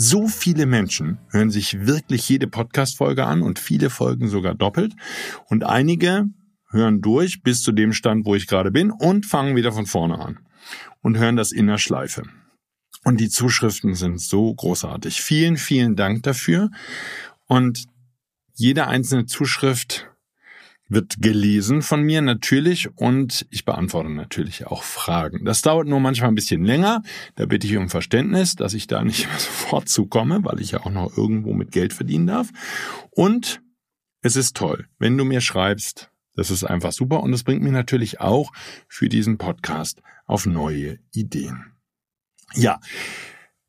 [0.00, 4.94] So viele Menschen hören sich wirklich jede Podcast-Folge an und viele Folgen sogar doppelt.
[5.48, 6.26] Und einige
[6.70, 10.20] hören durch bis zu dem Stand, wo ich gerade bin und fangen wieder von vorne
[10.20, 10.38] an
[11.02, 12.22] und hören das in der Schleife.
[13.02, 15.20] Und die Zuschriften sind so großartig.
[15.20, 16.70] Vielen, vielen Dank dafür.
[17.48, 17.86] Und
[18.54, 20.08] jede einzelne Zuschrift
[20.88, 25.44] wird gelesen von mir natürlich und ich beantworte natürlich auch Fragen.
[25.44, 27.02] Das dauert nur manchmal ein bisschen länger.
[27.36, 30.80] Da bitte ich um Verständnis, dass ich da nicht mehr sofort zukomme, weil ich ja
[30.80, 32.48] auch noch irgendwo mit Geld verdienen darf.
[33.10, 33.60] Und
[34.22, 36.10] es ist toll, wenn du mir schreibst.
[36.34, 38.52] Das ist einfach super und es bringt mich natürlich auch
[38.86, 41.72] für diesen Podcast auf neue Ideen.
[42.54, 42.78] Ja,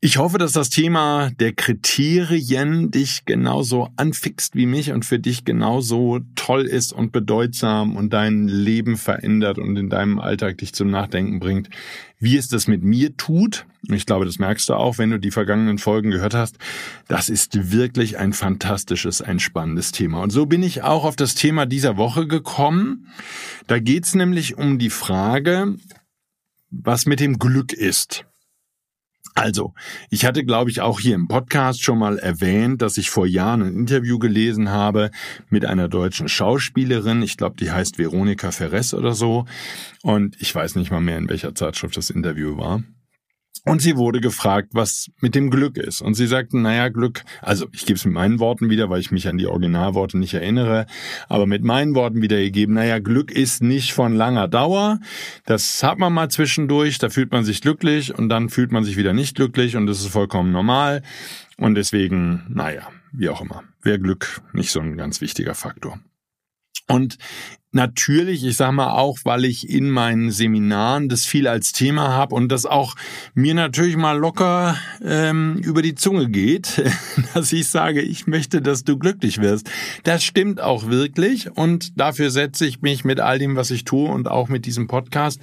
[0.02, 5.44] ich hoffe, dass das Thema der Kriterien dich genauso anfixt wie mich und für dich
[5.44, 10.90] genauso toll ist und bedeutsam und dein Leben verändert und in deinem Alltag dich zum
[10.90, 11.70] Nachdenken bringt,
[12.18, 13.66] wie es das mit mir tut.
[13.90, 16.58] Ich glaube, das merkst du auch, wenn du die vergangenen Folgen gehört hast.
[17.10, 20.22] Das ist wirklich ein fantastisches, ein spannendes Thema.
[20.22, 23.08] Und so bin ich auch auf das Thema dieser Woche gekommen.
[23.68, 25.76] Da geht's nämlich um die Frage,
[26.72, 28.24] was mit dem Glück ist.
[29.40, 29.74] Also,
[30.10, 33.62] ich hatte, glaube ich, auch hier im Podcast schon mal erwähnt, dass ich vor Jahren
[33.62, 35.12] ein Interview gelesen habe
[35.50, 37.22] mit einer deutschen Schauspielerin.
[37.22, 39.46] Ich glaube, die heißt Veronika Ferres oder so.
[40.02, 42.84] Und ich weiß nicht mal mehr, in welcher Zeitschrift das Interview war.
[43.70, 46.02] Und sie wurde gefragt, was mit dem Glück ist.
[46.02, 49.12] Und sie sagten, naja, Glück, also ich gebe es mit meinen Worten wieder, weil ich
[49.12, 50.88] mich an die Originalworte nicht erinnere,
[51.28, 55.00] aber mit meinen Worten wiedergegeben, naja, Glück ist nicht von langer Dauer.
[55.46, 58.98] Das hat man mal zwischendurch, da fühlt man sich glücklich und dann fühlt man sich
[58.98, 61.04] wieder nicht glücklich und das ist vollkommen normal.
[61.58, 66.00] Und deswegen, naja, wie auch immer, wäre Glück nicht so ein ganz wichtiger Faktor.
[66.88, 67.20] Und
[67.72, 72.34] natürlich, ich sage mal auch, weil ich in meinen Seminaren das viel als Thema habe
[72.34, 72.96] und das auch
[73.36, 76.84] mir natürlich mal locker ähm, über die Zunge geht,
[77.34, 79.70] dass ich sage, ich möchte, dass du glücklich wirst.
[80.04, 84.10] Das stimmt auch wirklich und dafür setze ich mich mit all dem, was ich tue
[84.10, 85.40] und auch mit diesem Podcast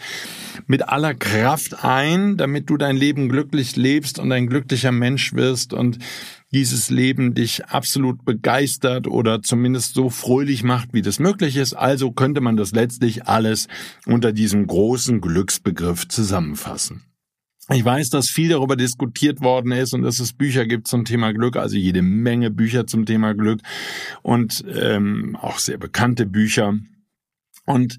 [0.67, 5.73] mit aller Kraft ein, damit du dein Leben glücklich lebst und ein glücklicher Mensch wirst
[5.73, 5.99] und
[6.53, 11.75] dieses Leben dich absolut begeistert oder zumindest so fröhlich macht, wie das möglich ist.
[11.75, 13.69] Also könnte man das letztlich alles
[14.07, 17.03] unter diesem großen Glücksbegriff zusammenfassen.
[17.73, 21.33] Ich weiß, dass viel darüber diskutiert worden ist und dass es Bücher gibt zum Thema
[21.33, 23.61] Glück, also jede Menge Bücher zum Thema Glück
[24.23, 26.79] und ähm, auch sehr bekannte Bücher.
[27.65, 27.99] Und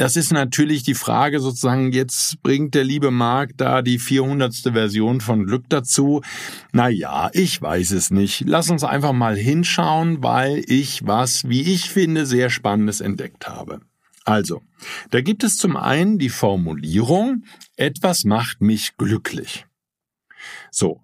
[0.00, 4.72] das ist natürlich die Frage sozusagen, jetzt bringt der liebe Marc da die 400.
[4.72, 6.22] Version von Glück dazu.
[6.72, 8.44] Na ja, ich weiß es nicht.
[8.46, 13.82] Lass uns einfach mal hinschauen, weil ich was, wie ich finde, sehr Spannendes entdeckt habe.
[14.24, 14.62] Also,
[15.10, 17.44] da gibt es zum einen die Formulierung,
[17.76, 19.66] etwas macht mich glücklich.
[20.70, 21.02] So.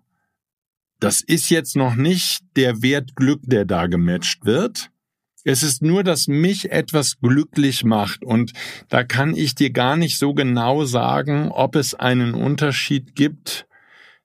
[1.01, 4.91] Das ist jetzt noch nicht der Wert Glück, der da gematcht wird,
[5.47, 8.53] es ist nur, dass mich etwas glücklich macht und
[8.89, 13.69] da kann ich dir gar nicht so genau sagen, ob es einen Unterschied gibt,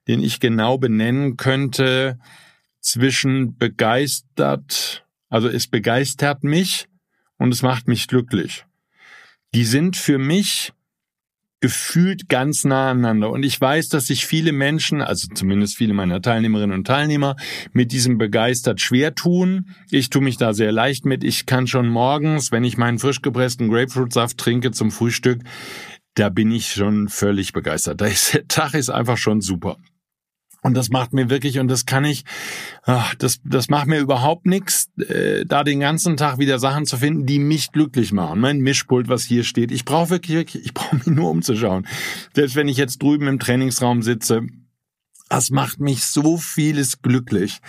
[0.08, 2.18] den ich genau benennen könnte
[2.80, 6.88] zwischen begeistert, also es begeistert mich
[7.38, 8.66] und es macht mich glücklich.
[9.54, 10.74] Die sind für mich
[11.62, 13.30] gefühlt ganz nah aneinander.
[13.30, 17.36] Und ich weiß, dass sich viele Menschen, also zumindest viele meiner Teilnehmerinnen und Teilnehmer,
[17.72, 19.68] mit diesem begeistert schwer tun.
[19.92, 21.24] Ich tue mich da sehr leicht mit.
[21.24, 25.44] Ich kann schon morgens, wenn ich meinen frisch gepressten Grapefruitsaft trinke zum Frühstück,
[26.16, 28.02] da bin ich schon völlig begeistert.
[28.34, 29.78] Der Tag ist einfach schon super.
[30.64, 32.24] Und das macht mir wirklich, und das kann ich,
[32.84, 36.98] ach, das, das macht mir überhaupt nichts, äh, da den ganzen Tag wieder Sachen zu
[36.98, 38.40] finden, die mich glücklich machen.
[38.40, 41.88] Mein Mischpult, was hier steht, ich brauche wirklich, wirklich, ich brauche mich nur umzuschauen.
[42.36, 44.44] Selbst wenn ich jetzt drüben im Trainingsraum sitze,
[45.30, 47.62] Das macht mich so vieles glücklich.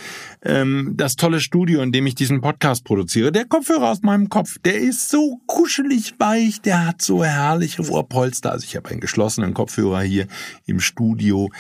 [0.42, 4.58] Ähm, das tolle Studio, in dem ich diesen Podcast produziere, der Kopfhörer aus meinem Kopf,
[4.64, 8.50] der ist so kuschelig weich, der hat so herrliche Ohrpolster.
[8.50, 10.26] Also ich habe einen geschlossenen Kopfhörer hier
[10.66, 11.50] im Studio.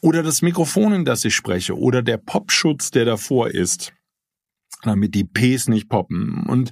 [0.00, 3.92] Oder das Mikrofon, in das ich spreche, oder der Popschutz, der davor ist
[4.82, 6.44] damit die Ps nicht poppen.
[6.46, 6.70] Und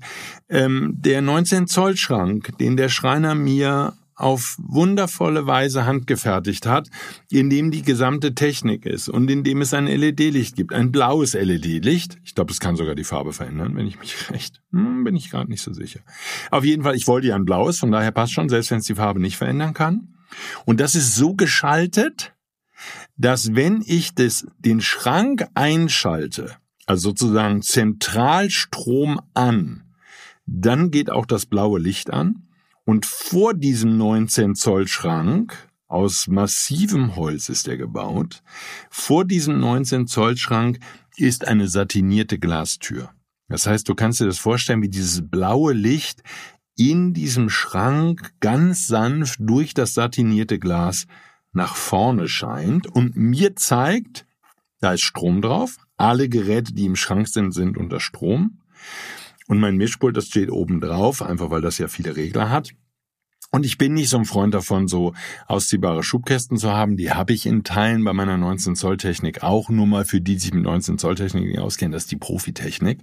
[0.48, 6.88] ähm, der 19 Zoll Schrank, den der Schreiner mir auf wundervolle Weise handgefertigt hat,
[7.30, 11.34] in dem die gesamte Technik ist und in dem es ein LED-Licht gibt, ein blaues
[11.34, 12.18] LED-Licht.
[12.24, 15.30] Ich glaube, es kann sogar die Farbe verändern, wenn ich mich recht, hm, bin ich
[15.30, 16.00] gerade nicht so sicher.
[16.50, 18.86] Auf jeden Fall, ich wollte ja ein blaues, von daher passt schon, selbst wenn es
[18.86, 20.14] die Farbe nicht verändern kann.
[20.64, 22.35] Und das ist so geschaltet,
[23.16, 29.82] dass wenn ich das, den Schrank einschalte, also sozusagen Zentralstrom an,
[30.46, 32.48] dann geht auch das blaue Licht an
[32.84, 35.56] und vor diesem 19 Zoll Schrank,
[35.88, 38.42] aus massivem Holz ist er gebaut,
[38.90, 40.78] vor diesem 19 Zoll Schrank
[41.16, 43.10] ist eine satinierte Glastür.
[43.48, 46.22] Das heißt, du kannst dir das vorstellen, wie dieses blaue Licht
[46.76, 51.06] in diesem Schrank ganz sanft durch das satinierte Glas
[51.56, 54.26] nach vorne scheint und mir zeigt,
[54.80, 55.76] da ist Strom drauf.
[55.96, 58.60] Alle Geräte, die im Schrank sind, sind unter Strom.
[59.48, 62.72] Und mein Mischpult, das steht oben drauf, einfach weil das ja viele Regler hat.
[63.52, 65.14] Und ich bin nicht so ein Freund davon, so
[65.46, 66.96] ausziehbare Schubkästen zu haben.
[66.96, 70.34] Die habe ich in Teilen bei meiner 19 Zoll Technik auch nur mal für die,
[70.34, 71.92] die sich mit 19 Zoll Technik nicht auskennen.
[71.92, 72.98] Das ist die Profitechnik.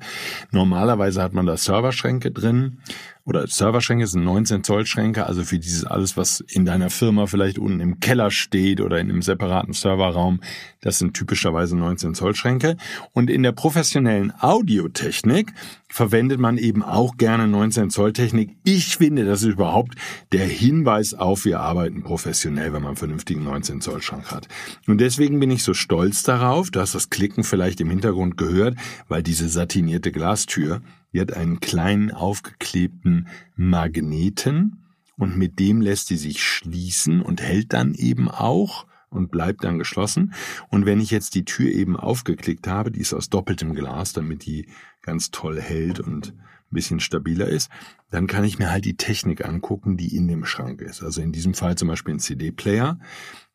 [0.51, 2.79] Normalerweise hat man da Serverschränke drin
[3.25, 7.57] oder Serverschränke sind 19 Zoll Schränke, also für dieses alles, was in deiner Firma vielleicht
[7.57, 10.41] unten im Keller steht oder in einem separaten Serverraum,
[10.81, 12.75] das sind typischerweise 19 Zoll Schränke.
[13.13, 15.53] Und in der professionellen Audiotechnik
[15.87, 18.57] verwendet man eben auch gerne 19 Zoll Technik.
[18.65, 19.95] Ich finde, das ist überhaupt
[20.33, 24.49] der Hinweis auf, wir arbeiten professionell, wenn man einen vernünftigen 19 Zoll Schrank hat.
[24.85, 28.75] Und deswegen bin ich so stolz darauf, du hast das Klicken vielleicht im Hintergrund gehört,
[29.07, 30.81] weil diese satinierte Glastür
[31.13, 34.83] die hat einen kleinen aufgeklebten Magneten
[35.15, 39.77] und mit dem lässt sie sich schließen und hält dann eben auch und bleibt dann
[39.77, 40.33] geschlossen.
[40.69, 44.45] Und wenn ich jetzt die Tür eben aufgeklickt habe, die ist aus doppeltem Glas, damit
[44.45, 44.67] die
[45.01, 47.69] ganz toll hält und ein bisschen stabiler ist,
[48.09, 51.03] dann kann ich mir halt die Technik angucken, die in dem Schrank ist.
[51.03, 52.99] Also in diesem Fall zum Beispiel ein CD-Player,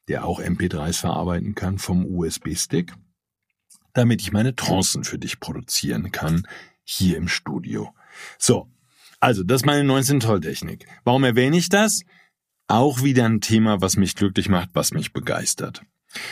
[0.07, 2.93] der auch MP3s verarbeiten kann vom USB-Stick,
[3.95, 6.47] damit ich meine Trancen für dich produzieren kann
[6.91, 7.95] hier im Studio.
[8.39, 8.69] So,
[9.21, 10.87] also das ist meine 19 Zoll Technik.
[11.05, 12.03] Warum erwähne ich das?
[12.67, 15.83] Auch wieder ein Thema, was mich glücklich macht, was mich begeistert.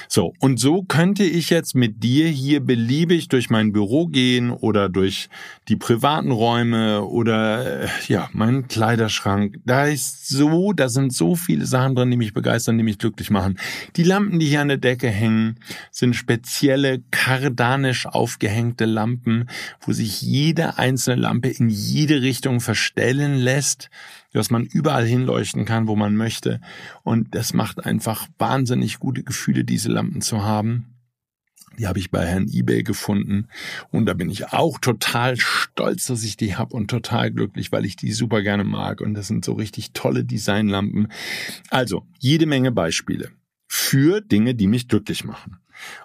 [0.09, 4.89] So, und so könnte ich jetzt mit dir hier beliebig durch mein Büro gehen oder
[4.89, 5.29] durch
[5.69, 9.59] die privaten Räume oder äh, ja, meinen Kleiderschrank.
[9.67, 13.31] Da ist so, da sind so viele Sachen drin, die mich begeistern, die mich glücklich
[13.31, 13.59] machen.
[13.97, 19.49] Die Lampen, die hier an der Decke hängen, sind spezielle kardanisch aufgehängte Lampen,
[19.83, 23.91] wo sich jede einzelne Lampe in jede Richtung verstellen lässt
[24.37, 26.61] dass man überall hinleuchten kann, wo man möchte.
[27.03, 30.95] Und das macht einfach wahnsinnig gute Gefühle, diese Lampen zu haben.
[31.79, 33.49] Die habe ich bei Herrn eBay gefunden
[33.91, 37.85] und da bin ich auch total stolz, dass ich die habe und total glücklich, weil
[37.85, 41.09] ich die super gerne mag und das sind so richtig tolle Designlampen.
[41.71, 43.31] Also, jede Menge Beispiele
[43.67, 45.59] für Dinge, die mich glücklich machen.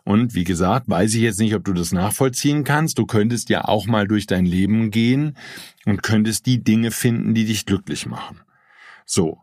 [0.03, 2.97] Und wie gesagt, weiß ich jetzt nicht, ob du das nachvollziehen kannst.
[2.97, 5.37] Du könntest ja auch mal durch dein Leben gehen
[5.85, 8.41] und könntest die Dinge finden, die dich glücklich machen.
[9.05, 9.39] So,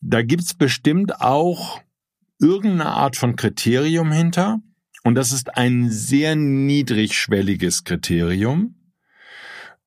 [0.00, 1.80] da gibt's bestimmt auch
[2.38, 4.60] irgendeine Art von Kriterium hinter.
[5.04, 8.74] Und das ist ein sehr niedrigschwelliges Kriterium,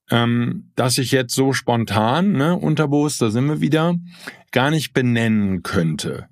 [0.10, 3.96] ähm, das ich jetzt so spontan, ne, unterbewusst, da sind wir wieder,
[4.52, 6.29] gar nicht benennen könnte.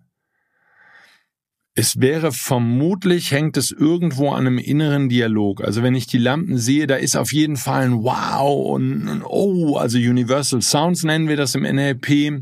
[1.80, 5.64] Es wäre vermutlich, hängt es irgendwo an einem inneren Dialog.
[5.64, 9.22] Also wenn ich die Lampen sehe, da ist auf jeden Fall ein Wow und ein
[9.24, 12.42] Oh, also Universal Sounds nennen wir das im NLP.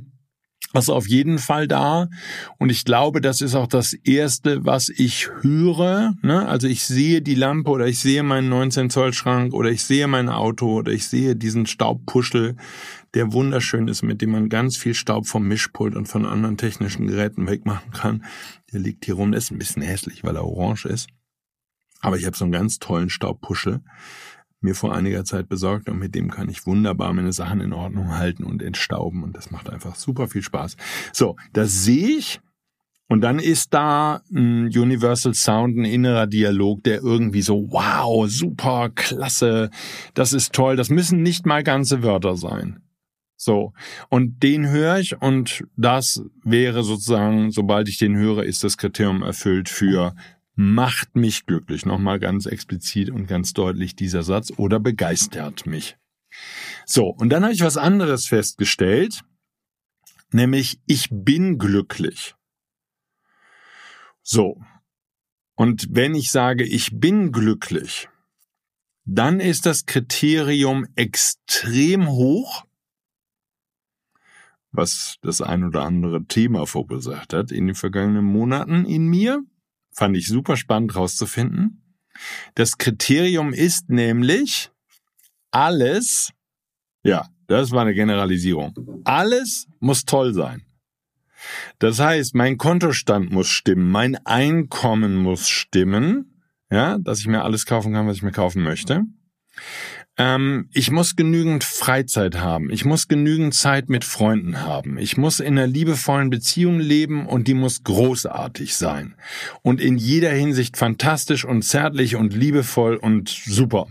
[0.76, 2.10] Was auf jeden Fall da.
[2.58, 6.16] Und ich glaube, das ist auch das Erste, was ich höre.
[6.22, 6.46] Ne?
[6.46, 10.06] Also ich sehe die Lampe oder ich sehe meinen 19 Zoll Schrank oder ich sehe
[10.08, 12.58] mein Auto oder ich sehe diesen Staubpuschel,
[13.14, 17.08] der wunderschön ist, mit dem man ganz viel Staub vom Mischpult und von anderen technischen
[17.08, 18.26] Geräten wegmachen kann.
[18.74, 21.08] Der liegt hier rum, der ist ein bisschen hässlich, weil er orange ist.
[22.02, 23.80] Aber ich habe so einen ganz tollen Staubpuschel
[24.62, 28.18] mir vor einiger Zeit besorgt und mit dem kann ich wunderbar meine Sachen in Ordnung
[28.18, 30.78] halten und entstauben und das macht einfach super viel Spaß.
[31.14, 32.40] So, das sehe ich
[33.08, 38.90] und dann ist da ein Universal Sound, ein innerer Dialog, der irgendwie so, wow, super,
[38.94, 39.70] klasse,
[40.16, 40.76] das ist toll.
[40.76, 42.82] Das müssen nicht mal ganze Wörter sein.
[43.38, 43.74] So.
[44.10, 49.22] Und den höre ich und das wäre sozusagen, sobald ich den höre, ist das Kriterium
[49.22, 50.16] erfüllt für
[50.56, 51.86] macht mich glücklich.
[51.86, 55.98] Nochmal ganz explizit und ganz deutlich dieser Satz oder begeistert mich.
[56.86, 59.22] So, und dann habe ich was anderes festgestellt,
[60.32, 62.36] nämlich ich bin glücklich.
[64.22, 64.60] So,
[65.56, 68.10] und wenn ich sage, ich bin glücklich,
[69.06, 72.66] dann ist das Kriterium extrem hoch,
[74.72, 79.44] was das ein oder andere Thema verursacht hat in den vergangenen Monaten in mir.
[79.96, 81.82] Fand ich super spannend rauszufinden.
[82.54, 84.70] Das Kriterium ist nämlich
[85.52, 86.32] alles,
[87.04, 89.02] ja, das war eine Generalisierung.
[89.06, 90.66] Alles muss toll sein.
[91.80, 97.66] Das heißt, mein Kontostand muss stimmen, mein Einkommen muss stimmen, ja, dass ich mir alles
[97.66, 99.04] kaufen kann, was ich mir kaufen möchte.
[100.18, 102.70] Ähm, ich muss genügend Freizeit haben.
[102.70, 104.98] Ich muss genügend Zeit mit Freunden haben.
[104.98, 109.16] Ich muss in einer liebevollen Beziehung leben und die muss großartig sein.
[109.62, 113.88] Und in jeder Hinsicht fantastisch und zärtlich und liebevoll und super.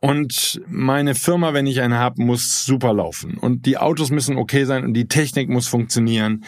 [0.00, 3.38] Und meine Firma, wenn ich eine habe, muss super laufen.
[3.38, 6.44] Und die Autos müssen okay sein und die Technik muss funktionieren.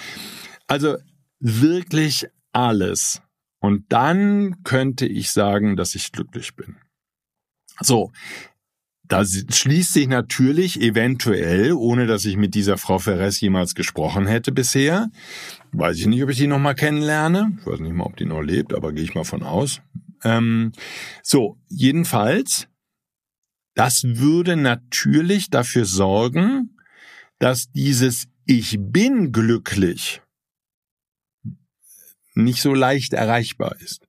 [0.66, 0.96] Also
[1.38, 3.22] wirklich alles.
[3.60, 6.76] Und dann könnte ich sagen, dass ich glücklich bin.
[7.80, 8.12] So,
[9.06, 14.50] da schließt sich natürlich eventuell, ohne dass ich mit dieser Frau Ferres jemals gesprochen hätte
[14.50, 15.10] bisher,
[15.72, 17.56] weiß ich nicht, ob ich die nochmal kennenlerne.
[17.60, 19.82] Ich weiß nicht mal, ob die noch lebt, aber gehe ich mal von aus.
[20.22, 20.72] Ähm,
[21.22, 22.68] so, jedenfalls,
[23.74, 26.76] das würde natürlich dafür sorgen,
[27.38, 30.22] dass dieses Ich bin glücklich
[32.34, 34.08] nicht so leicht erreichbar ist.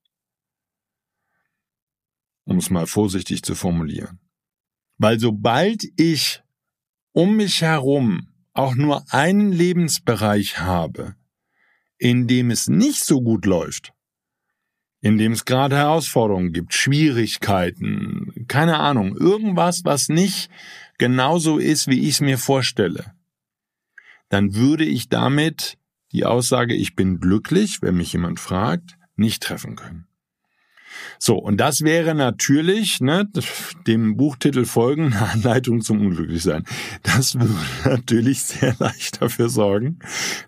[2.45, 4.19] Um es mal vorsichtig zu formulieren.
[4.97, 6.41] Weil sobald ich
[7.11, 11.15] um mich herum auch nur einen Lebensbereich habe,
[11.97, 13.93] in dem es nicht so gut läuft,
[15.01, 20.49] in dem es gerade Herausforderungen gibt, Schwierigkeiten, keine Ahnung, irgendwas, was nicht
[20.97, 23.13] genauso ist, wie ich es mir vorstelle,
[24.29, 25.77] dann würde ich damit
[26.11, 30.07] die Aussage, ich bin glücklich, wenn mich jemand fragt, nicht treffen können.
[31.27, 33.27] So, und das wäre natürlich, ne,
[33.87, 36.65] dem Buchtitel folgen, eine Anleitung zum Unglücklichsein.
[37.01, 39.97] Das würde natürlich sehr leicht dafür sorgen,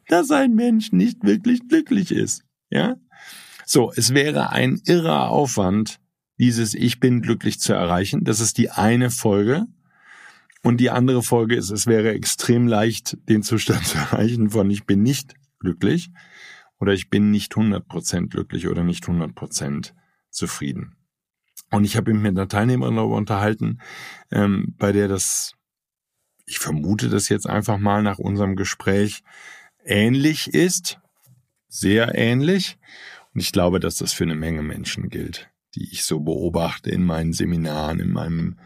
[0.08, 2.44] dass ein Mensch nicht wirklich glücklich ist.
[2.70, 2.98] Ja?
[3.66, 6.00] So, es wäre ein irrer Aufwand,
[6.38, 8.24] dieses Ich bin glücklich zu erreichen.
[8.24, 9.66] Das ist die eine Folge.
[10.62, 14.86] Und die andere Folge ist, es wäre extrem leicht, den Zustand zu erreichen von Ich
[14.86, 16.12] bin nicht glücklich
[16.80, 19.94] oder ich bin nicht 100% glücklich oder nicht 100%
[20.38, 20.96] zufrieden.
[21.70, 23.80] Und ich habe mich mit einer Teilnehmerin darüber unterhalten,
[24.32, 25.54] ähm, bei der das,
[26.46, 29.24] ich vermute das jetzt einfach mal nach unserem Gespräch,
[29.84, 31.00] ähnlich ist,
[31.68, 32.78] sehr ähnlich.
[33.34, 37.06] Und ich glaube, dass das für eine Menge Menschen gilt, die ich so beobachte in
[37.06, 38.60] meinen Seminaren, in meinem,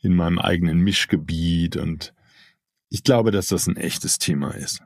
[0.00, 1.76] in meinem eigenen Mischgebiet.
[1.76, 2.12] Und
[2.90, 4.82] ich glaube, dass das ein echtes Thema ist.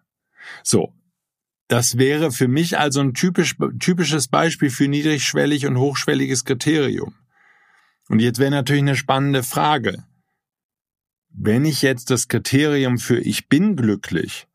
[0.63, 0.95] So,
[1.69, 7.15] das wäre für mich also ein typisch, typisches Beispiel für niedrigschwellig und hochschwelliges Kriterium.
[8.09, 10.05] Und jetzt wäre natürlich eine spannende Frage.
[11.31, 14.47] Wenn ich jetzt das Kriterium für ich bin glücklich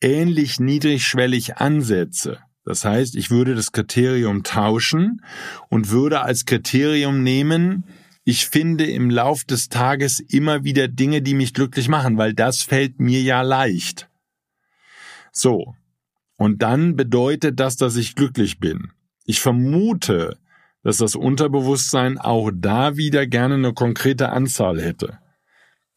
[0.00, 5.22] ähnlich niedrigschwellig ansetze, das heißt, ich würde das Kriterium tauschen
[5.68, 7.84] und würde als Kriterium nehmen,
[8.24, 12.62] ich finde im Lauf des Tages immer wieder Dinge, die mich glücklich machen, weil das
[12.62, 14.08] fällt mir ja leicht.
[15.32, 15.74] So,
[16.42, 18.90] und dann bedeutet das, dass ich glücklich bin.
[19.26, 20.38] Ich vermute,
[20.82, 25.20] dass das Unterbewusstsein auch da wieder gerne eine konkrete Anzahl hätte.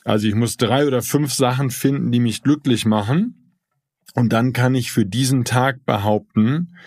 [0.04, 3.56] Also ich muss drei oder fünf Sachen finden, die mich glücklich machen.
[4.14, 6.78] Und dann kann ich für diesen Tag behaupten,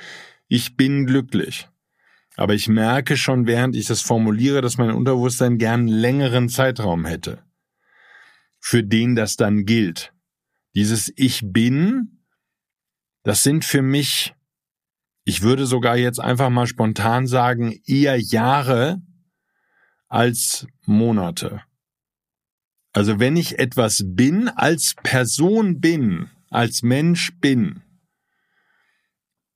[0.46, 1.68] ich bin glücklich.
[2.36, 7.06] Aber ich merke schon, während ich das formuliere, dass mein Unterbewusstsein gern einen längeren Zeitraum
[7.06, 7.42] hätte,
[8.60, 10.12] für den das dann gilt.
[10.76, 12.17] Dieses Ich bin
[13.22, 14.34] das sind für mich,
[15.24, 19.02] ich würde sogar jetzt einfach mal spontan sagen, eher Jahre
[20.08, 21.62] als Monate.
[22.92, 27.82] Also wenn ich etwas bin, als Person bin, als Mensch bin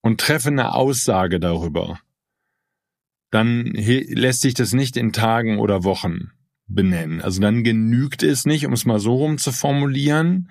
[0.02, 1.98] und treffe eine Aussage darüber,
[3.30, 6.32] dann lässt sich das nicht in Tagen oder Wochen
[6.66, 7.22] benennen.
[7.22, 10.50] Also dann genügt es nicht, um es mal so rum zu formulieren,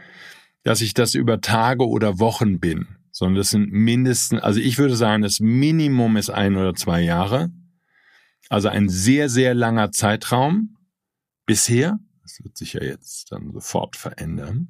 [0.64, 4.96] dass ich das über Tage oder Wochen bin sondern das sind mindestens, also ich würde
[4.96, 7.52] sagen, das Minimum ist ein oder zwei Jahre.
[8.50, 10.76] Also ein sehr, sehr langer Zeitraum
[11.46, 12.00] bisher.
[12.24, 14.70] Das wird sich ja jetzt dann sofort verändern.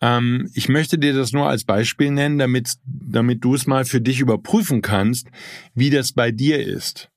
[0.00, 4.00] Ähm, ich möchte dir das nur als Beispiel nennen, damit, damit du es mal für
[4.00, 5.28] dich überprüfen kannst,
[5.74, 7.10] wie das bei dir ist.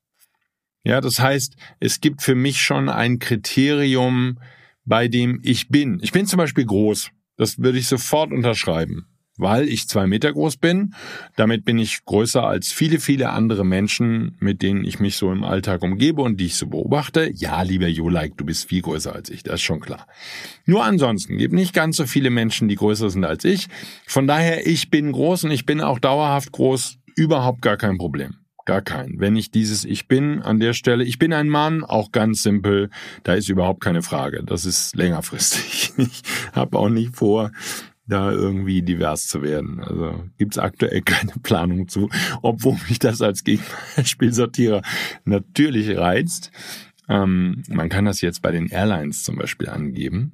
[0.84, 4.38] Ja, das heißt, es gibt für mich schon ein Kriterium,
[4.84, 5.98] bei dem ich bin.
[6.02, 7.08] Ich bin zum Beispiel groß.
[7.38, 9.06] Das würde ich sofort unterschreiben
[9.38, 10.94] weil ich zwei Meter groß bin.
[11.36, 15.44] Damit bin ich größer als viele, viele andere Menschen, mit denen ich mich so im
[15.44, 17.30] Alltag umgebe und die ich so beobachte.
[17.34, 20.06] Ja, lieber Jolike, du bist viel größer als ich, das ist schon klar.
[20.64, 23.68] Nur ansonsten gibt nicht ganz so viele Menschen, die größer sind als ich.
[24.06, 28.36] Von daher, ich bin groß und ich bin auch dauerhaft groß, überhaupt gar kein Problem.
[28.66, 29.20] Gar kein.
[29.20, 32.90] Wenn ich dieses Ich bin an der Stelle, ich bin ein Mann, auch ganz simpel,
[33.22, 34.42] da ist überhaupt keine Frage.
[34.44, 35.92] Das ist längerfristig.
[35.98, 37.52] Ich habe auch nicht vor,
[38.06, 39.80] da irgendwie divers zu werden.
[39.80, 42.08] Also gibt's aktuell keine Planung zu,
[42.42, 44.82] obwohl mich das als Gegenspielsortierer
[45.24, 46.52] natürlich reizt.
[47.08, 50.32] Ähm, man kann das jetzt bei den Airlines zum Beispiel angeben,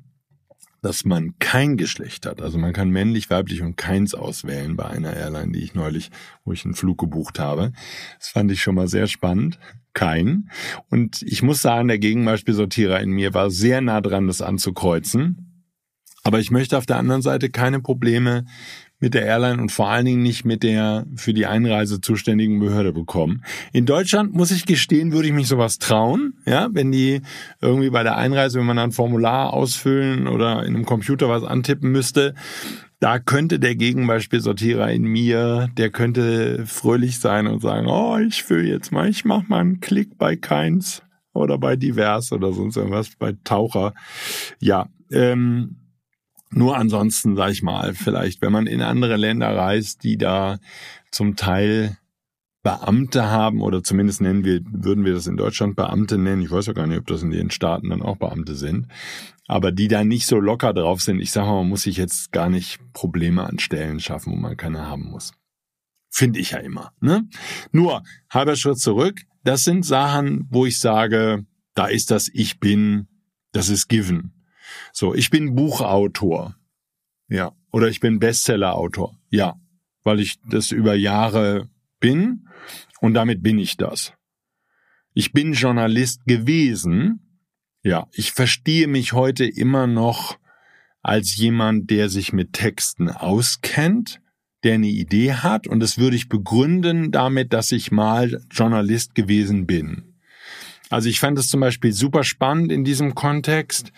[0.82, 2.42] dass man kein Geschlecht hat.
[2.42, 6.10] Also man kann männlich, weiblich und keins auswählen bei einer Airline, die ich neulich,
[6.44, 7.72] wo ich einen Flug gebucht habe.
[8.18, 9.58] Das fand ich schon mal sehr spannend.
[9.94, 10.48] Kein.
[10.88, 15.51] Und ich muss sagen, der Gegenbeispielsortierer in mir war sehr nah dran, das anzukreuzen
[16.22, 18.44] aber ich möchte auf der anderen Seite keine Probleme
[19.02, 22.92] mit der Airline und vor allen Dingen nicht mit der für die Einreise zuständigen Behörde
[22.92, 23.42] bekommen.
[23.72, 27.20] In Deutschland muss ich gestehen, würde ich mich sowas trauen, ja, wenn die
[27.60, 31.90] irgendwie bei der Einreise, wenn man ein Formular ausfüllen oder in einem Computer was antippen
[31.90, 32.34] müsste,
[33.00, 38.68] da könnte der Gegenbeispielsortierer in mir, der könnte fröhlich sein und sagen, oh, ich fülle
[38.68, 41.02] jetzt mal, ich mach mal einen Klick bei keins
[41.32, 43.94] oder bei divers oder sonst irgendwas, bei Taucher.
[44.60, 45.81] Ja, ähm,
[46.52, 50.58] nur ansonsten, sag ich mal, vielleicht, wenn man in andere Länder reist, die da
[51.10, 51.96] zum Teil
[52.62, 56.42] Beamte haben, oder zumindest nennen wir, würden wir das in Deutschland Beamte nennen.
[56.42, 58.86] Ich weiß ja gar nicht, ob das in den Staaten dann auch Beamte sind.
[59.48, 61.20] Aber die da nicht so locker drauf sind.
[61.20, 64.56] Ich sage mal, man muss sich jetzt gar nicht Probleme an Stellen schaffen, wo man
[64.56, 65.32] keine haben muss.
[66.08, 66.92] Finde ich ja immer.
[67.00, 67.28] Ne?
[67.72, 69.22] Nur, halber Schritt zurück.
[69.42, 71.44] Das sind Sachen, wo ich sage,
[71.74, 73.08] da ist das Ich bin,
[73.50, 74.41] das ist given.
[74.92, 76.56] So, ich bin Buchautor.
[77.28, 77.52] Ja.
[77.72, 79.18] Oder ich bin Bestsellerautor.
[79.30, 79.56] Ja.
[80.02, 82.48] Weil ich das über Jahre bin
[83.00, 84.12] und damit bin ich das.
[85.14, 87.40] Ich bin Journalist gewesen.
[87.82, 88.06] Ja.
[88.12, 90.38] Ich verstehe mich heute immer noch
[91.00, 94.20] als jemand, der sich mit Texten auskennt,
[94.62, 99.66] der eine Idee hat und das würde ich begründen damit, dass ich mal Journalist gewesen
[99.66, 100.11] bin.
[100.92, 103.92] Also ich fand es zum Beispiel super spannend in diesem Kontext,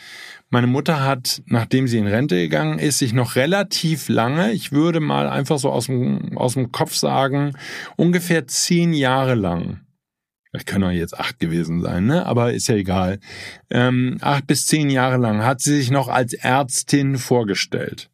[0.49, 5.01] meine Mutter hat, nachdem sie in Rente gegangen ist, sich noch relativ lange, ich würde
[5.01, 7.55] mal einfach so aus dem, aus dem Kopf sagen,
[7.97, 9.81] ungefähr zehn Jahre lang,
[10.53, 12.27] ich kann auch jetzt acht gewesen sein, ne?
[12.27, 13.19] aber ist ja egal,
[13.71, 18.09] ähm, acht bis zehn Jahre lang hat sie sich noch als Ärztin vorgestellt.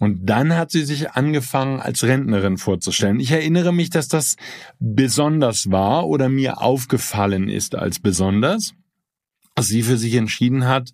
[0.00, 3.20] Und dann hat sie sich angefangen, als Rentnerin vorzustellen.
[3.20, 4.36] Ich erinnere mich, dass das
[4.80, 8.74] besonders war oder mir aufgefallen ist als besonders
[9.54, 10.90] dass sie für sich entschieden hat,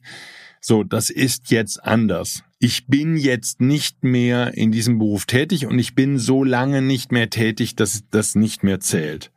[0.61, 2.45] so, das ist jetzt anders.
[2.59, 7.13] Ich bin jetzt nicht mehr in diesem Beruf tätig und ich bin so lange nicht
[7.13, 9.33] mehr tätig, dass das nicht mehr zählt.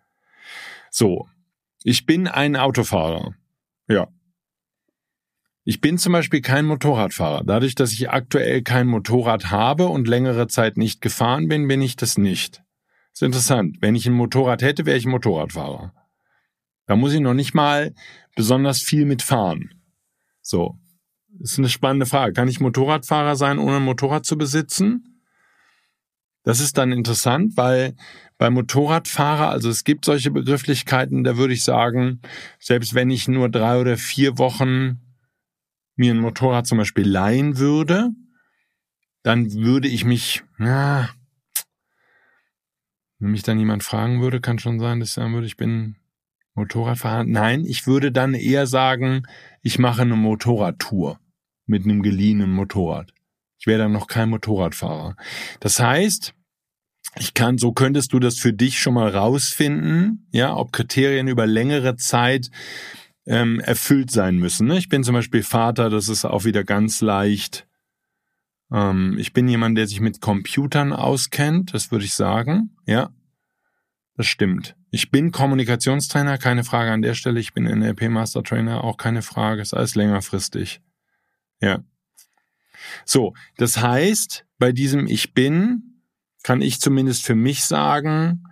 [0.91, 1.29] So,
[1.83, 3.33] ich bin ein Autofahrer.
[3.87, 4.09] Ja.
[5.65, 7.43] Ich bin zum Beispiel kein Motorradfahrer.
[7.45, 11.95] Dadurch, dass ich aktuell kein Motorrad habe und längere Zeit nicht gefahren bin, bin ich
[11.95, 12.57] das nicht.
[13.11, 13.77] Das ist interessant.
[13.79, 15.93] Wenn ich ein Motorrad hätte, wäre ich Motorradfahrer.
[16.85, 17.93] Da muss ich noch nicht mal
[18.35, 19.73] besonders viel mitfahren.
[20.41, 20.77] So.
[21.39, 22.33] Das ist eine spannende Frage.
[22.33, 25.21] Kann ich Motorradfahrer sein, ohne ein Motorrad zu besitzen?
[26.43, 27.95] Das ist dann interessant, weil
[28.37, 32.21] bei Motorradfahrer, also es gibt solche Begrifflichkeiten, da würde ich sagen,
[32.59, 34.99] selbst wenn ich nur drei oder vier Wochen
[35.95, 38.09] mir ein Motorrad zum Beispiel leihen würde,
[39.23, 41.09] dann würde ich mich, ja,
[43.19, 45.95] wenn mich dann jemand fragen würde, kann schon sein, dass ich sagen würde, ich bin
[46.55, 47.31] Motorradfahren?
[47.31, 49.23] Nein, ich würde dann eher sagen,
[49.61, 51.19] ich mache eine Motorradtour
[51.65, 53.13] mit einem geliehenen Motorrad.
[53.57, 55.15] Ich wäre dann noch kein Motorradfahrer.
[55.61, 56.33] Das heißt,
[57.17, 61.47] ich kann, so könntest du das für dich schon mal rausfinden, ja, ob Kriterien über
[61.47, 62.49] längere Zeit
[63.25, 64.67] ähm, erfüllt sein müssen.
[64.67, 64.77] Ne?
[64.77, 67.67] Ich bin zum Beispiel Vater, das ist auch wieder ganz leicht.
[68.71, 73.09] Ähm, ich bin jemand, der sich mit Computern auskennt, das würde ich sagen, ja.
[74.15, 74.75] Das stimmt.
[74.91, 77.39] Ich bin Kommunikationstrainer, keine Frage an der Stelle.
[77.39, 79.63] Ich bin NLP Master Trainer, auch keine Frage.
[79.63, 80.81] Ist alles längerfristig.
[81.59, 81.83] Ja.
[83.03, 86.01] So, das heißt, bei diesem Ich bin
[86.43, 88.43] kann ich zumindest für mich sagen,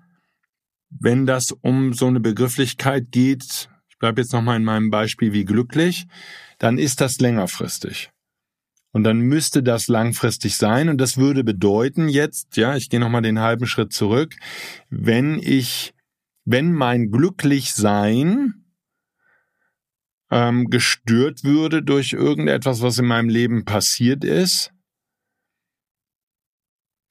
[0.90, 3.70] wenn das um so eine Begrifflichkeit geht,
[4.02, 6.08] ich bleibe jetzt nochmal in meinem Beispiel wie glücklich,
[6.58, 8.10] dann ist das längerfristig.
[8.92, 10.90] Und dann müsste das langfristig sein.
[10.90, 14.38] Und das würde bedeuten jetzt, ja, ich gehe nochmal den halben Schritt zurück,
[14.90, 15.94] wenn ich,
[16.46, 18.66] wenn mein Glücklichsein
[20.32, 24.72] ähm, gestört würde durch irgendetwas, was in meinem Leben passiert ist,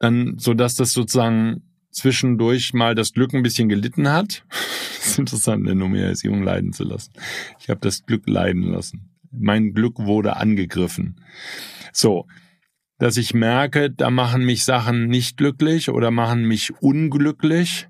[0.01, 4.45] dann, so dass das sozusagen zwischendurch mal das Glück ein bisschen gelitten hat.
[4.51, 7.13] das ist interessant, eine Numerisierung leiden zu lassen.
[7.59, 9.11] Ich habe das Glück leiden lassen.
[9.31, 11.21] Mein Glück wurde angegriffen.
[11.93, 12.27] So,
[12.99, 17.89] dass ich merke, da machen mich Sachen nicht glücklich oder machen mich unglücklich.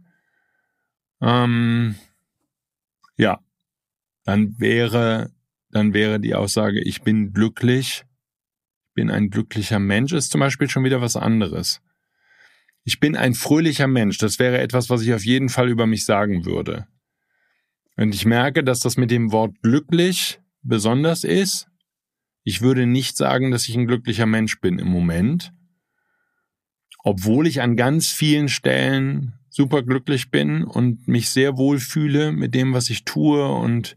[1.20, 1.96] Ähm,
[3.16, 3.40] ja,
[4.24, 5.32] dann wäre,
[5.70, 8.04] dann wäre die Aussage, ich bin glücklich,
[8.94, 11.80] bin ein glücklicher Mensch, ist zum Beispiel schon wieder was anderes.
[12.84, 16.04] Ich bin ein fröhlicher Mensch, das wäre etwas, was ich auf jeden Fall über mich
[16.04, 16.86] sagen würde.
[17.96, 21.68] Und ich merke, dass das mit dem Wort glücklich besonders ist.
[22.42, 25.52] Ich würde nicht sagen, dass ich ein glücklicher Mensch bin im Moment,
[27.02, 32.54] obwohl ich an ganz vielen Stellen super glücklich bin und mich sehr wohl fühle mit
[32.54, 33.96] dem, was ich tue und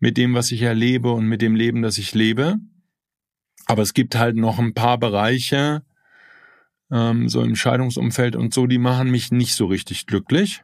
[0.00, 2.56] mit dem, was ich erlebe und mit dem Leben, das ich lebe.
[3.66, 5.82] Aber es gibt halt noch ein paar Bereiche,
[6.90, 10.62] ähm, so im Scheidungsumfeld und so, die machen mich nicht so richtig glücklich.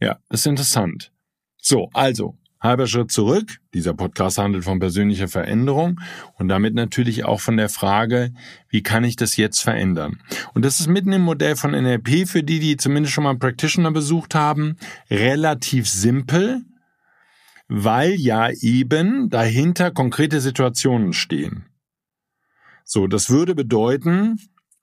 [0.00, 1.12] Ja, ist interessant.
[1.58, 3.58] So, also, Halber Schritt zurück.
[3.72, 5.98] Dieser Podcast handelt von persönlicher Veränderung
[6.34, 8.34] und damit natürlich auch von der Frage,
[8.68, 10.20] wie kann ich das jetzt verändern?
[10.52, 13.38] Und das ist mitten im Modell von NLP für die, die zumindest schon mal einen
[13.38, 14.76] Practitioner besucht haben,
[15.10, 16.60] relativ simpel,
[17.66, 21.64] weil ja eben dahinter konkrete Situationen stehen.
[22.84, 24.38] So, das würde bedeuten,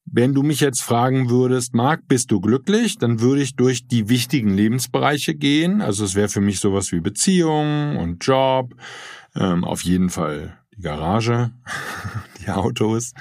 [0.09, 2.97] wenn du mich jetzt fragen würdest, Marc, bist du glücklich?
[2.97, 5.81] Dann würde ich durch die wichtigen Lebensbereiche gehen.
[5.81, 8.73] Also es wäre für mich sowas wie Beziehung und Job,
[9.35, 11.51] ähm, auf jeden Fall die Garage,
[12.41, 13.11] die Autos.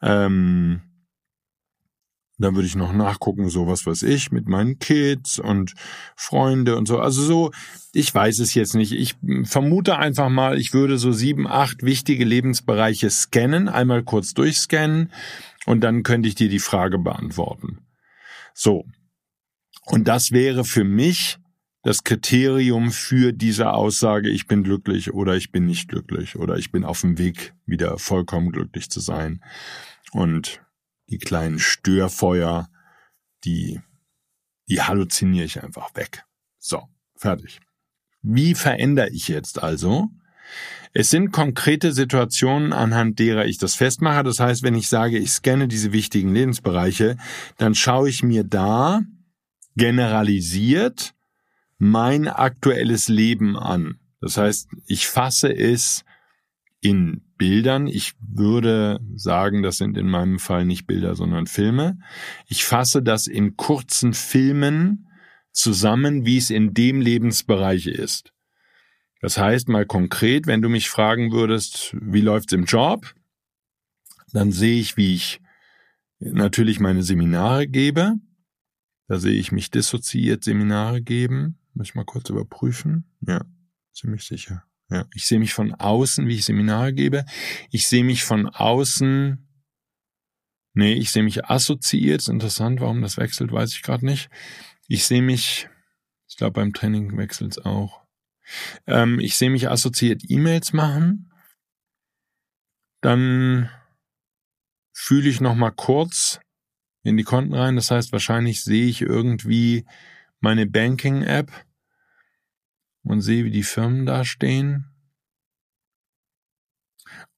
[0.00, 0.82] Ähm,
[2.38, 5.74] dann würde ich noch nachgucken, so was ich, mit meinen Kids und
[6.16, 6.98] Freunde und so.
[6.98, 7.50] Also so,
[7.92, 8.92] ich weiß es jetzt nicht.
[8.92, 15.10] Ich vermute einfach mal, ich würde so sieben, acht wichtige Lebensbereiche scannen, einmal kurz durchscannen
[15.66, 17.86] und dann könnte ich dir die Frage beantworten.
[18.54, 18.84] So.
[19.86, 21.38] Und das wäre für mich
[21.82, 26.70] das Kriterium für diese Aussage, ich bin glücklich oder ich bin nicht glücklich oder ich
[26.70, 29.42] bin auf dem Weg, wieder vollkommen glücklich zu sein.
[30.12, 30.60] Und
[31.08, 32.68] die kleinen Störfeuer,
[33.44, 33.80] die,
[34.68, 36.24] die halluziniere ich einfach weg.
[36.58, 36.82] So,
[37.16, 37.60] fertig.
[38.22, 40.08] Wie verändere ich jetzt also?
[40.92, 44.24] Es sind konkrete Situationen, anhand derer ich das festmache.
[44.24, 47.16] Das heißt, wenn ich sage, ich scanne diese wichtigen Lebensbereiche,
[47.58, 49.02] dann schaue ich mir da
[49.76, 51.14] generalisiert
[51.78, 54.00] mein aktuelles Leben an.
[54.20, 56.04] Das heißt, ich fasse es
[56.80, 57.86] in Bildern.
[57.86, 61.98] Ich würde sagen, das sind in meinem Fall nicht Bilder, sondern Filme.
[62.46, 65.06] Ich fasse das in kurzen Filmen
[65.52, 68.32] zusammen, wie es in dem Lebensbereich ist.
[69.20, 73.14] Das heißt mal konkret, wenn du mich fragen würdest, wie läuft's im Job,
[74.32, 75.40] dann sehe ich, wie ich
[76.18, 78.14] natürlich meine Seminare gebe.
[79.08, 81.58] Da sehe ich mich dissoziiert Seminare geben.
[81.74, 83.10] Muss ich mal kurz überprüfen.
[83.20, 83.44] Ja,
[83.92, 84.64] ziemlich sicher.
[84.88, 87.24] Ja, ich sehe mich von außen, wie ich Seminare gebe.
[87.70, 89.46] Ich sehe mich von außen.
[90.74, 92.20] Nee, ich sehe mich assoziiert.
[92.20, 94.30] Ist interessant, warum das wechselt, weiß ich gerade nicht.
[94.88, 95.68] Ich sehe mich,
[96.28, 98.00] ich glaube beim Training wechselt es auch.
[98.86, 101.32] Ähm, ich sehe mich assoziiert E-Mails machen.
[103.00, 103.70] Dann
[104.92, 106.40] fühle ich noch mal kurz
[107.02, 107.76] in die Konten rein.
[107.76, 109.86] Das heißt, wahrscheinlich sehe ich irgendwie
[110.40, 111.50] meine Banking-App
[113.02, 114.86] und sehe, wie die Firmen da stehen.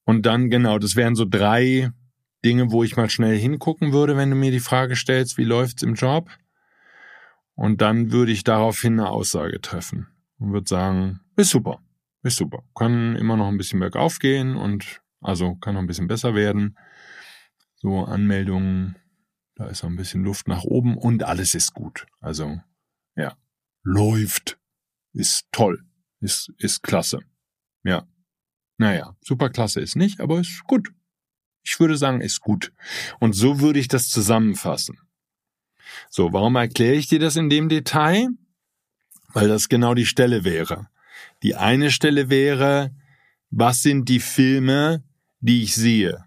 [0.04, 1.92] Und dann, genau, das wären so drei
[2.44, 5.84] Dinge, wo ich mal schnell hingucken würde, wenn du mir die Frage stellst, wie läuft's
[5.84, 6.28] im Job?
[7.54, 10.11] Und dann würde ich daraufhin eine Aussage treffen
[10.42, 11.80] und würde sagen, ist super,
[12.22, 12.64] ist super.
[12.74, 16.76] Kann immer noch ein bisschen bergauf gehen und also kann noch ein bisschen besser werden.
[17.76, 18.96] So Anmeldungen,
[19.54, 22.06] da ist noch ein bisschen Luft nach oben und alles ist gut.
[22.20, 22.60] Also
[23.16, 23.36] ja,
[23.84, 24.58] läuft
[25.12, 25.84] ist toll,
[26.20, 27.20] ist, ist klasse.
[27.84, 28.06] Ja.
[28.78, 30.92] Naja, superklasse ist nicht, aber ist gut.
[31.62, 32.72] Ich würde sagen, ist gut.
[33.20, 34.98] Und so würde ich das zusammenfassen.
[36.10, 38.28] So, warum erkläre ich dir das in dem Detail?
[39.32, 40.88] Weil das genau die Stelle wäre.
[41.42, 42.90] Die eine Stelle wäre,
[43.50, 45.02] was sind die Filme,
[45.40, 46.24] die ich sehe?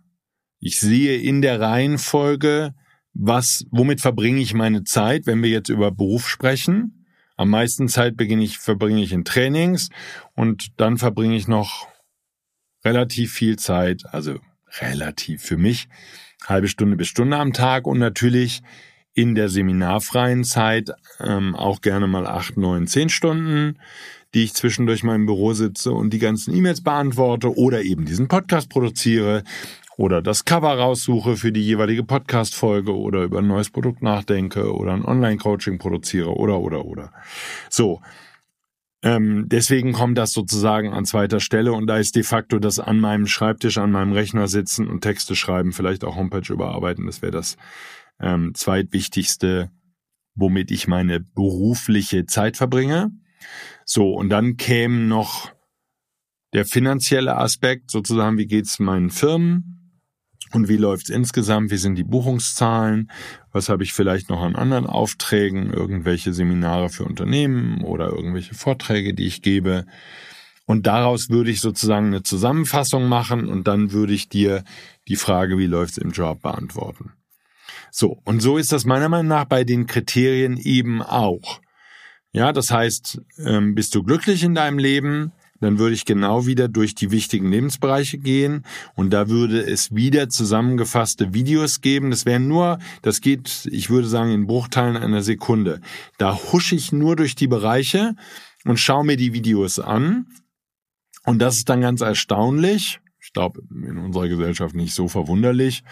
[0.59, 2.73] Ich sehe in der Reihenfolge,
[3.13, 7.05] was, womit verbringe ich meine Zeit, wenn wir jetzt über Beruf sprechen?
[7.37, 9.89] Am meisten Zeit beginne ich, verbringe ich in Trainings
[10.35, 11.87] und dann verbringe ich noch
[12.83, 14.39] relativ viel Zeit, also
[14.79, 15.87] relativ für mich,
[16.45, 18.61] halbe Stunde bis Stunde am Tag und natürlich
[19.15, 23.79] in der seminarfreien Zeit ähm, auch gerne mal acht, neun, zehn Stunden,
[24.33, 28.27] die ich zwischendurch mal im Büro sitze und die ganzen E-Mails beantworte oder eben diesen
[28.27, 29.43] Podcast produziere
[29.97, 34.91] oder das Cover raussuche für die jeweilige Podcast-Folge oder über ein neues Produkt nachdenke oder
[34.91, 37.13] ein Online-Coaching produziere oder oder oder.
[37.69, 38.01] So.
[39.01, 42.99] Ähm, deswegen kommt das sozusagen an zweiter Stelle und da ist de facto das an
[42.99, 47.31] meinem Schreibtisch, an meinem Rechner sitzen und Texte schreiben, vielleicht auch Homepage überarbeiten, das wäre
[47.31, 47.55] das
[48.19, 49.71] ähm, zweitwichtigste,
[50.35, 53.11] womit ich meine berufliche Zeit verbringe.
[53.85, 55.51] So, und dann käme noch
[56.53, 59.75] der finanzielle Aspekt, sozusagen, wie geht's meinen Firmen?
[60.53, 61.71] Und wie läuft's insgesamt?
[61.71, 63.11] Wie sind die Buchungszahlen?
[63.51, 65.73] Was habe ich vielleicht noch an anderen Aufträgen?
[65.73, 69.85] Irgendwelche Seminare für Unternehmen oder irgendwelche Vorträge, die ich gebe?
[70.65, 74.63] Und daraus würde ich sozusagen eine Zusammenfassung machen und dann würde ich dir
[75.07, 77.11] die Frage, wie läuft's im Job beantworten.
[77.97, 81.61] So, und so ist das meiner Meinung nach bei den Kriterien eben auch.
[82.33, 85.31] Ja, das heißt, ähm, bist du glücklich in deinem Leben,
[85.61, 90.27] dann würde ich genau wieder durch die wichtigen Lebensbereiche gehen und da würde es wieder
[90.27, 92.11] zusammengefasste Videos geben.
[92.11, 95.79] Das wären nur, das geht, ich würde sagen, in Bruchteilen einer Sekunde.
[96.17, 98.17] Da husche ich nur durch die Bereiche
[98.65, 100.25] und schaue mir die Videos an.
[101.23, 103.04] Und das ist dann ganz erstaunlich, ich
[103.35, 105.83] glaube, in unserer Gesellschaft nicht so verwunderlich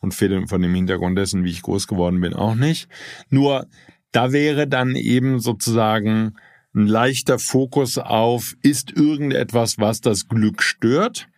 [0.00, 2.88] und von dem Hintergrund dessen, wie ich groß geworden bin, auch nicht.
[3.30, 3.66] Nur
[4.12, 6.34] da wäre dann eben sozusagen
[6.74, 11.28] ein leichter Fokus auf, ist irgendetwas, was das Glück stört?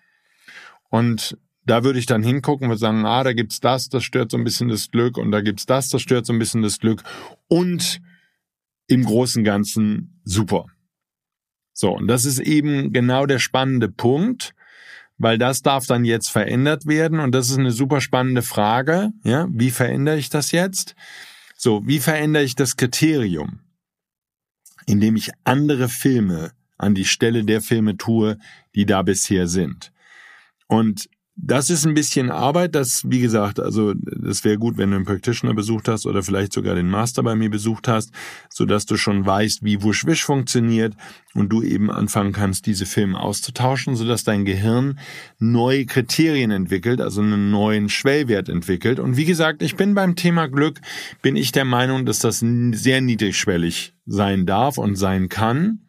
[0.89, 4.39] Und da würde ich dann hingucken und sagen, ah, da gibt's das, das stört so
[4.39, 7.05] ein bisschen das Glück und da gibt's das, das stört so ein bisschen das Glück
[7.49, 8.01] und
[8.89, 10.67] im Großen und Ganzen super.
[11.73, 14.55] So, und das ist eben genau der spannende Punkt,
[15.21, 19.13] weil das darf dann jetzt verändert werden und das ist eine super spannende Frage.
[19.23, 20.97] Ja, wie verändere ich das jetzt?
[21.57, 23.61] So, wie verändere ich das Kriterium,
[24.87, 28.39] indem ich andere Filme an die Stelle der Filme tue,
[28.75, 29.93] die da bisher sind?
[30.67, 34.97] Und das ist ein bisschen Arbeit, das, wie gesagt, also das wäre gut, wenn du
[34.97, 38.13] einen Practitioner besucht hast oder vielleicht sogar den Master bei mir besucht hast,
[38.51, 40.95] so dass du schon weißt, wie Wusch Wisch funktioniert
[41.35, 44.99] und du eben anfangen kannst, diese Filme auszutauschen, so dass dein Gehirn
[45.39, 48.99] neue Kriterien entwickelt, also einen neuen Schwellwert entwickelt.
[48.99, 50.81] Und wie gesagt, ich bin beim Thema Glück,
[51.23, 55.81] bin ich der Meinung, dass das sehr niedrigschwellig sein darf und sein kann.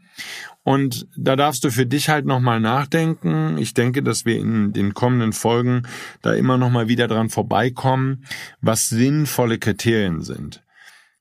[0.64, 3.58] Und da darfst du für dich halt nochmal nachdenken.
[3.58, 5.84] Ich denke, dass wir in den kommenden Folgen
[6.22, 8.26] da immer nochmal wieder dran vorbeikommen,
[8.62, 10.64] was sinnvolle Kriterien sind.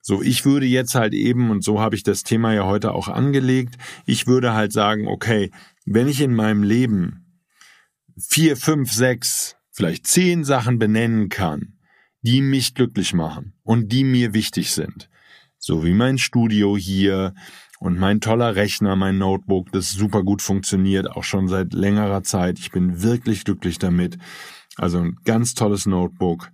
[0.03, 3.09] So, ich würde jetzt halt eben, und so habe ich das Thema ja heute auch
[3.09, 3.77] angelegt,
[4.07, 5.51] ich würde halt sagen, okay,
[5.87, 7.43] wenn ich in meinem Leben
[8.19, 11.75] vier, fünf, sechs, vielleicht zehn Sachen benennen kann,
[12.23, 15.09] die mich glücklich machen und die mir wichtig sind,
[15.59, 17.35] so wie mein Studio hier,
[17.81, 22.59] und mein toller Rechner, mein Notebook, das super gut funktioniert, auch schon seit längerer Zeit.
[22.59, 24.19] Ich bin wirklich glücklich damit.
[24.77, 26.51] Also ein ganz tolles Notebook.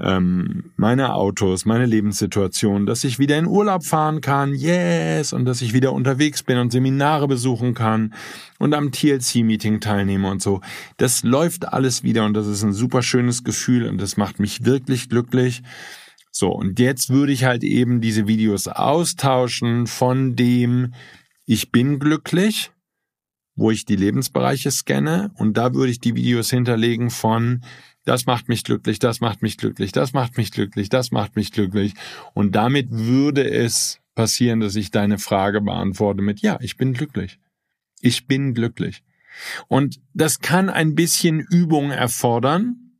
[0.00, 5.62] Ähm, meine Autos, meine Lebenssituation, dass ich wieder in Urlaub fahren kann, yes, und dass
[5.62, 8.12] ich wieder unterwegs bin und Seminare besuchen kann
[8.58, 10.60] und am TLC-Meeting teilnehme und so.
[10.96, 14.64] Das läuft alles wieder und das ist ein super schönes Gefühl und das macht mich
[14.64, 15.62] wirklich glücklich.
[16.36, 20.92] So, und jetzt würde ich halt eben diese Videos austauschen von dem
[21.46, 22.72] Ich bin glücklich,
[23.54, 27.60] wo ich die Lebensbereiche scanne und da würde ich die Videos hinterlegen von
[28.04, 31.52] das macht mich glücklich, das macht mich glücklich, das macht mich glücklich, das macht mich
[31.52, 31.94] glücklich
[32.34, 37.38] und damit würde es passieren, dass ich deine Frage beantworte mit ja, ich bin glücklich.
[38.00, 39.04] Ich bin glücklich.
[39.68, 42.98] Und das kann ein bisschen Übung erfordern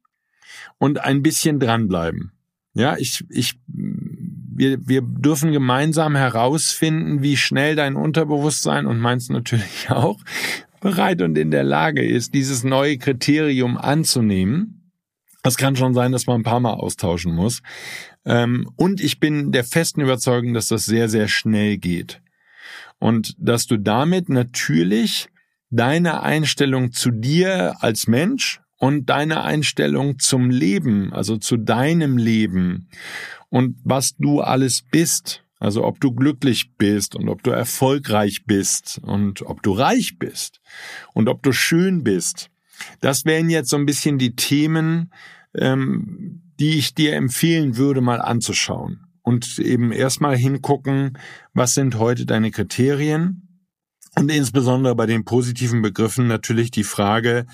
[0.78, 2.33] und ein bisschen dranbleiben.
[2.74, 9.86] Ja, ich, ich, wir, wir dürfen gemeinsam herausfinden, wie schnell dein Unterbewusstsein und meins natürlich
[9.90, 10.20] auch
[10.80, 14.92] bereit und in der Lage ist, dieses neue Kriterium anzunehmen.
[15.42, 17.62] Es kann schon sein, dass man ein paar Mal austauschen muss.
[18.24, 22.20] Ähm, und ich bin der festen Überzeugung, dass das sehr, sehr schnell geht.
[22.98, 25.28] Und dass du damit natürlich
[25.70, 32.88] deine Einstellung zu dir als Mensch und deine Einstellung zum Leben, also zu deinem Leben
[33.48, 35.42] und was du alles bist.
[35.60, 40.60] Also ob du glücklich bist und ob du erfolgreich bist und ob du reich bist
[41.14, 42.50] und ob du schön bist.
[43.00, 45.10] Das wären jetzt so ein bisschen die Themen,
[45.54, 49.06] ähm, die ich dir empfehlen würde, mal anzuschauen.
[49.22, 51.16] Und eben erstmal hingucken,
[51.54, 53.44] was sind heute deine Kriterien?
[54.16, 57.46] Und insbesondere bei den positiven Begriffen natürlich die Frage,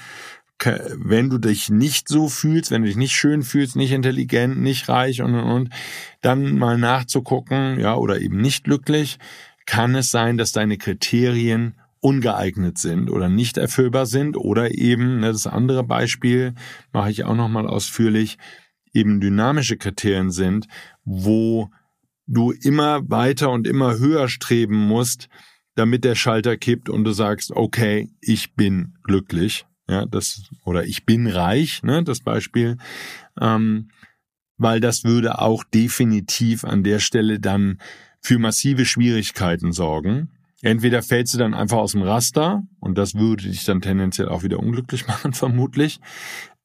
[0.64, 4.88] wenn du dich nicht so fühlst, wenn du dich nicht schön fühlst, nicht intelligent, nicht
[4.88, 5.70] reich und und und,
[6.20, 9.18] dann mal nachzugucken, ja, oder eben nicht glücklich,
[9.66, 15.28] kann es sein, dass deine Kriterien ungeeignet sind oder nicht erfüllbar sind oder eben, ne,
[15.28, 16.54] das andere Beispiel
[16.92, 18.38] mache ich auch nochmal ausführlich,
[18.92, 20.66] eben dynamische Kriterien sind,
[21.04, 21.70] wo
[22.26, 25.28] du immer weiter und immer höher streben musst,
[25.74, 31.04] damit der Schalter kippt und du sagst, okay, ich bin glücklich, ja, das oder ich
[31.04, 32.78] bin reich, ne, das Beispiel,
[33.40, 33.90] ähm,
[34.56, 37.78] weil das würde auch definitiv an der Stelle dann
[38.20, 40.30] für massive Schwierigkeiten sorgen.
[40.62, 44.42] Entweder fällst du dann einfach aus dem Raster und das würde dich dann tendenziell auch
[44.42, 46.00] wieder unglücklich machen, vermutlich,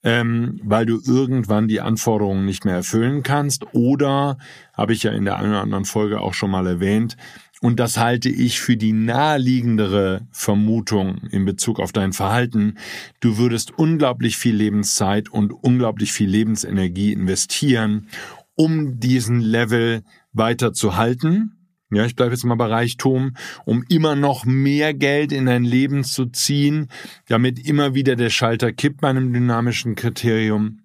[0.04, 3.74] ähm, weil du irgendwann die Anforderungen nicht mehr erfüllen kannst.
[3.74, 4.38] Oder,
[4.74, 7.18] habe ich ja in der einen oder anderen Folge auch schon mal erwähnt,
[7.62, 12.78] und das halte ich für die naheliegendere Vermutung in Bezug auf dein Verhalten.
[13.22, 18.10] Du würdest unglaublich viel Lebenszeit und unglaublich viel Lebensenergie investieren,
[18.56, 21.52] um diesen Level weiter zu halten.
[21.92, 26.04] Ja, ich bleibe jetzt mal bei Reichtum, um immer noch mehr Geld in dein Leben
[26.04, 26.90] zu ziehen,
[27.28, 30.82] damit immer wieder der Schalter kippt bei einem dynamischen Kriterium,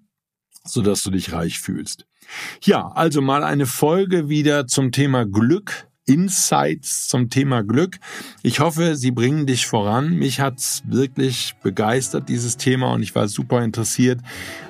[0.65, 2.07] sodass du dich reich fühlst.
[2.63, 5.90] Ja, also mal eine Folge wieder zum Thema Glück.
[6.11, 7.99] Insights zum Thema Glück.
[8.43, 10.17] Ich hoffe, sie bringen dich voran.
[10.17, 14.19] Mich hat's wirklich begeistert, dieses Thema, und ich war super interessiert,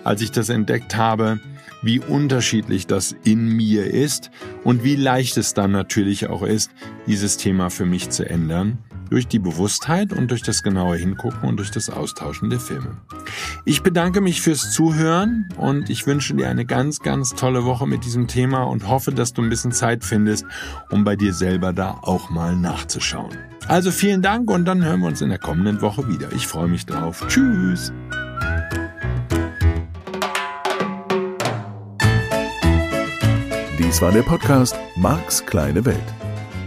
[0.05, 1.40] als ich das entdeckt habe
[1.83, 4.31] wie unterschiedlich das in mir ist
[4.64, 6.70] und wie leicht es dann natürlich auch ist,
[7.07, 8.79] dieses Thema für mich zu ändern
[9.10, 12.96] durch die Bewusstheit und durch das genaue Hingucken und durch das Austauschen der Filme.
[13.64, 18.04] Ich bedanke mich fürs Zuhören und ich wünsche dir eine ganz, ganz tolle Woche mit
[18.04, 20.46] diesem Thema und hoffe, dass du ein bisschen Zeit findest,
[20.90, 23.36] um bei dir selber da auch mal nachzuschauen.
[23.66, 26.32] Also vielen Dank und dann hören wir uns in der kommenden Woche wieder.
[26.32, 27.24] Ich freue mich drauf.
[27.28, 27.92] Tschüss.
[33.78, 36.29] Dies war der Podcast Marks kleine Welt.